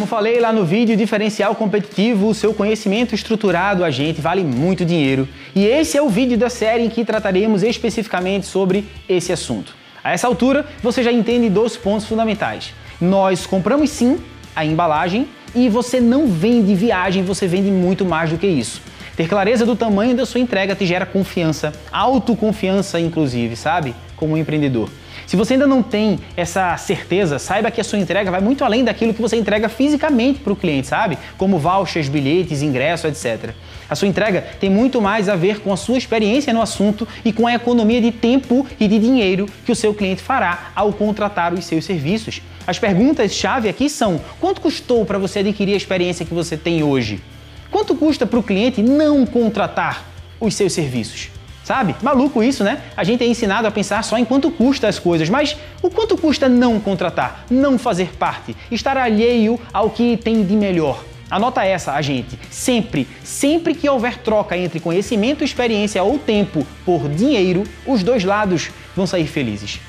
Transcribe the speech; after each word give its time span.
Como 0.00 0.08
falei 0.08 0.40
lá 0.40 0.50
no 0.50 0.64
vídeo 0.64 0.96
diferencial 0.96 1.54
competitivo, 1.54 2.28
o 2.28 2.34
seu 2.34 2.54
conhecimento 2.54 3.14
estruturado 3.14 3.84
a 3.84 3.90
gente 3.90 4.18
vale 4.18 4.42
muito 4.42 4.82
dinheiro. 4.82 5.28
E 5.54 5.66
esse 5.66 5.94
é 5.94 6.00
o 6.00 6.08
vídeo 6.08 6.38
da 6.38 6.48
série 6.48 6.84
em 6.84 6.88
que 6.88 7.04
trataremos 7.04 7.62
especificamente 7.62 8.46
sobre 8.46 8.86
esse 9.06 9.30
assunto. 9.30 9.74
A 10.02 10.10
essa 10.10 10.26
altura, 10.26 10.64
você 10.82 11.02
já 11.02 11.12
entende 11.12 11.50
dois 11.50 11.76
pontos 11.76 12.06
fundamentais. 12.06 12.72
Nós 12.98 13.44
compramos 13.44 13.90
sim 13.90 14.18
a 14.56 14.64
embalagem 14.64 15.28
e 15.54 15.68
você 15.68 16.00
não 16.00 16.26
vende 16.26 16.74
viagem, 16.74 17.22
você 17.22 17.46
vende 17.46 17.70
muito 17.70 18.02
mais 18.02 18.30
do 18.30 18.38
que 18.38 18.46
isso. 18.46 18.80
Ter 19.16 19.28
clareza 19.28 19.66
do 19.66 19.76
tamanho 19.76 20.16
da 20.16 20.24
sua 20.24 20.40
entrega 20.40 20.74
te 20.74 20.86
gera 20.86 21.04
confiança, 21.04 21.72
autoconfiança 21.92 22.98
inclusive, 22.98 23.56
sabe? 23.56 23.94
Como 24.16 24.36
empreendedor. 24.36 24.88
Se 25.30 25.36
você 25.36 25.54
ainda 25.54 25.66
não 25.66 25.80
tem 25.80 26.18
essa 26.36 26.76
certeza, 26.76 27.38
saiba 27.38 27.70
que 27.70 27.80
a 27.80 27.84
sua 27.84 28.00
entrega 28.00 28.32
vai 28.32 28.40
muito 28.40 28.64
além 28.64 28.82
daquilo 28.82 29.14
que 29.14 29.22
você 29.22 29.36
entrega 29.36 29.68
fisicamente 29.68 30.40
para 30.40 30.52
o 30.52 30.56
cliente, 30.56 30.88
sabe? 30.88 31.16
Como 31.38 31.56
vouchers, 31.56 32.08
bilhetes, 32.08 32.62
ingresso, 32.62 33.06
etc. 33.06 33.50
A 33.88 33.94
sua 33.94 34.08
entrega 34.08 34.44
tem 34.58 34.68
muito 34.68 35.00
mais 35.00 35.28
a 35.28 35.36
ver 35.36 35.60
com 35.60 35.72
a 35.72 35.76
sua 35.76 35.98
experiência 35.98 36.52
no 36.52 36.60
assunto 36.60 37.06
e 37.24 37.32
com 37.32 37.46
a 37.46 37.54
economia 37.54 38.00
de 38.00 38.10
tempo 38.10 38.66
e 38.80 38.88
de 38.88 38.98
dinheiro 38.98 39.46
que 39.64 39.70
o 39.70 39.76
seu 39.76 39.94
cliente 39.94 40.20
fará 40.20 40.72
ao 40.74 40.92
contratar 40.92 41.54
os 41.54 41.64
seus 41.64 41.84
serviços. 41.84 42.42
As 42.66 42.80
perguntas-chave 42.80 43.68
aqui 43.68 43.88
são: 43.88 44.20
quanto 44.40 44.60
custou 44.60 45.04
para 45.04 45.18
você 45.18 45.38
adquirir 45.38 45.74
a 45.74 45.76
experiência 45.76 46.26
que 46.26 46.34
você 46.34 46.56
tem 46.56 46.82
hoje? 46.82 47.20
Quanto 47.70 47.94
custa 47.94 48.26
para 48.26 48.38
o 48.38 48.42
cliente 48.42 48.82
não 48.82 49.24
contratar 49.24 50.04
os 50.40 50.54
seus 50.54 50.72
serviços? 50.72 51.30
Sabe? 51.62 51.94
Maluco 52.02 52.42
isso, 52.42 52.64
né? 52.64 52.82
A 52.96 53.04
gente 53.04 53.22
é 53.22 53.26
ensinado 53.26 53.68
a 53.68 53.70
pensar 53.70 54.02
só 54.02 54.18
em 54.18 54.24
quanto 54.24 54.50
custa 54.50 54.88
as 54.88 54.98
coisas, 54.98 55.28
mas 55.28 55.56
o 55.80 55.88
quanto 55.88 56.16
custa 56.16 56.48
não 56.48 56.80
contratar, 56.80 57.44
não 57.48 57.78
fazer 57.78 58.16
parte, 58.16 58.56
estar 58.70 58.96
alheio 58.96 59.60
ao 59.72 59.90
que 59.90 60.16
tem 60.16 60.44
de 60.44 60.54
melhor? 60.54 61.04
Anota 61.30 61.64
essa, 61.64 61.92
a 61.92 62.02
gente. 62.02 62.36
Sempre, 62.50 63.06
sempre 63.22 63.72
que 63.72 63.88
houver 63.88 64.18
troca 64.18 64.56
entre 64.56 64.80
conhecimento, 64.80 65.44
experiência 65.44 66.02
ou 66.02 66.18
tempo 66.18 66.66
por 66.84 67.08
dinheiro, 67.08 67.62
os 67.86 68.02
dois 68.02 68.24
lados 68.24 68.70
vão 68.96 69.06
sair 69.06 69.28
felizes. 69.28 69.80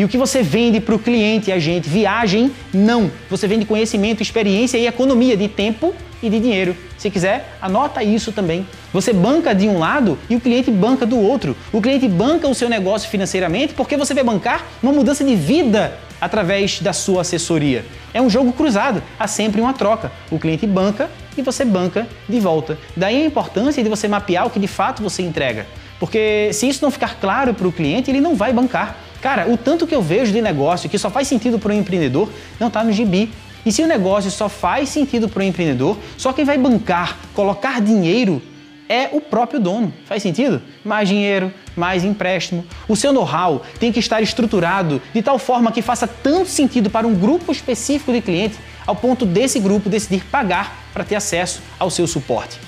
E 0.00 0.04
o 0.04 0.08
que 0.08 0.16
você 0.16 0.42
vende 0.42 0.80
para 0.80 0.94
o 0.94 0.98
cliente, 0.98 1.52
a 1.52 1.58
gente? 1.58 1.86
Viagem? 1.86 2.50
Não. 2.72 3.10
Você 3.28 3.46
vende 3.46 3.66
conhecimento, 3.66 4.22
experiência 4.22 4.78
e 4.78 4.86
economia 4.86 5.36
de 5.36 5.46
tempo 5.46 5.94
e 6.22 6.30
de 6.30 6.40
dinheiro. 6.40 6.74
Se 6.96 7.10
quiser, 7.10 7.54
anota 7.60 8.02
isso 8.02 8.32
também. 8.32 8.66
Você 8.94 9.12
banca 9.12 9.54
de 9.54 9.68
um 9.68 9.78
lado 9.78 10.16
e 10.30 10.36
o 10.36 10.40
cliente 10.40 10.70
banca 10.70 11.04
do 11.04 11.18
outro. 11.18 11.54
O 11.70 11.82
cliente 11.82 12.08
banca 12.08 12.48
o 12.48 12.54
seu 12.54 12.70
negócio 12.70 13.10
financeiramente 13.10 13.74
porque 13.74 13.94
você 13.94 14.14
vai 14.14 14.24
bancar 14.24 14.64
uma 14.82 14.90
mudança 14.90 15.22
de 15.22 15.36
vida 15.36 15.92
através 16.18 16.80
da 16.80 16.94
sua 16.94 17.20
assessoria. 17.20 17.84
É 18.14 18.22
um 18.22 18.30
jogo 18.30 18.54
cruzado, 18.54 19.02
há 19.18 19.28
sempre 19.28 19.60
uma 19.60 19.74
troca. 19.74 20.10
O 20.30 20.38
cliente 20.38 20.66
banca 20.66 21.10
e 21.36 21.42
você 21.42 21.62
banca 21.62 22.08
de 22.26 22.40
volta. 22.40 22.78
Daí 22.96 23.22
a 23.22 23.26
importância 23.26 23.82
de 23.82 23.88
você 23.90 24.08
mapear 24.08 24.46
o 24.46 24.50
que 24.50 24.58
de 24.58 24.66
fato 24.66 25.02
você 25.02 25.20
entrega. 25.20 25.66
Porque 25.98 26.48
se 26.54 26.66
isso 26.66 26.82
não 26.82 26.90
ficar 26.90 27.20
claro 27.20 27.52
para 27.52 27.68
o 27.68 27.72
cliente, 27.72 28.10
ele 28.10 28.22
não 28.22 28.34
vai 28.34 28.50
bancar. 28.50 28.96
Cara, 29.20 29.50
o 29.50 29.56
tanto 29.56 29.86
que 29.86 29.94
eu 29.94 30.00
vejo 30.00 30.32
de 30.32 30.40
negócio 30.40 30.88
que 30.88 30.98
só 30.98 31.10
faz 31.10 31.28
sentido 31.28 31.58
para 31.58 31.70
o 31.70 31.74
empreendedor 31.74 32.28
não 32.58 32.68
está 32.68 32.82
no 32.82 32.92
gibi. 32.92 33.30
E 33.64 33.70
se 33.70 33.82
o 33.82 33.86
negócio 33.86 34.30
só 34.30 34.48
faz 34.48 34.88
sentido 34.88 35.28
para 35.28 35.40
o 35.40 35.42
empreendedor, 35.42 35.98
só 36.16 36.32
quem 36.32 36.44
vai 36.44 36.56
bancar, 36.56 37.18
colocar 37.34 37.80
dinheiro 37.80 38.40
é 38.88 39.08
o 39.12 39.20
próprio 39.20 39.60
dono. 39.60 39.92
Faz 40.06 40.22
sentido? 40.22 40.60
Mais 40.82 41.08
dinheiro, 41.08 41.52
mais 41.76 42.02
empréstimo. 42.02 42.64
O 42.88 42.96
seu 42.96 43.12
know-how 43.12 43.62
tem 43.78 43.92
que 43.92 44.00
estar 44.00 44.20
estruturado 44.20 45.00
de 45.14 45.22
tal 45.22 45.38
forma 45.38 45.70
que 45.70 45.80
faça 45.80 46.08
tanto 46.08 46.48
sentido 46.48 46.90
para 46.90 47.06
um 47.06 47.14
grupo 47.14 47.52
específico 47.52 48.12
de 48.12 48.20
clientes, 48.20 48.58
ao 48.86 48.96
ponto 48.96 49.24
desse 49.24 49.60
grupo 49.60 49.88
decidir 49.88 50.24
pagar 50.24 50.76
para 50.92 51.04
ter 51.04 51.14
acesso 51.14 51.60
ao 51.78 51.88
seu 51.88 52.06
suporte. 52.06 52.58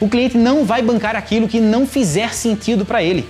O 0.00 0.08
cliente 0.08 0.38
não 0.38 0.64
vai 0.64 0.80
bancar 0.80 1.16
aquilo 1.16 1.48
que 1.48 1.60
não 1.60 1.86
fizer 1.86 2.32
sentido 2.32 2.86
para 2.86 3.02
ele. 3.02 3.28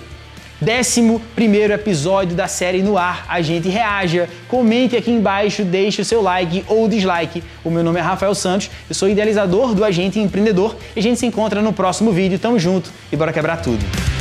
Décimo 0.59 1.21
primeiro 1.35 1.71
episódio 1.71 2.35
da 2.35 2.47
série 2.47 2.81
no 2.81 2.97
ar. 2.97 3.25
A 3.29 3.41
gente 3.41 3.69
reaja, 3.69 4.27
comente 4.47 4.95
aqui 4.97 5.11
embaixo, 5.11 5.63
deixe 5.63 6.01
o 6.01 6.05
seu 6.05 6.19
like 6.19 6.65
ou 6.67 6.87
dislike. 6.87 7.43
O 7.63 7.69
meu 7.69 7.83
nome 7.83 7.99
é 7.99 8.01
Rafael 8.01 8.33
Santos, 8.33 8.71
eu 8.89 8.95
sou 8.95 9.07
idealizador 9.07 9.75
do 9.75 9.85
Agente 9.85 10.19
Empreendedor 10.19 10.75
e 10.95 10.99
a 10.99 11.03
gente 11.03 11.19
se 11.19 11.27
encontra 11.27 11.61
no 11.61 11.71
próximo 11.71 12.11
vídeo. 12.11 12.39
Tamo 12.39 12.57
junto 12.57 12.91
e 13.11 13.15
bora 13.15 13.31
quebrar 13.31 13.57
tudo. 13.57 14.16